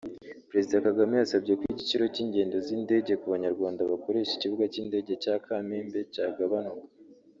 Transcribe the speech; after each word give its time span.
Perezida 0.49 0.83
Kagame 0.87 1.13
yasabye 1.15 1.51
ko 1.59 1.63
igiciro 1.73 2.03
cy’ingendo 2.13 2.55
z’indenge 2.65 3.13
ku 3.21 3.25
Banyarwanda 3.33 3.89
bakoresha 3.91 4.31
ikibuga 4.35 4.63
cy’indege 4.73 5.13
cya 5.23 5.35
Kamembe 5.45 5.99
cyagabanuka 6.15 6.87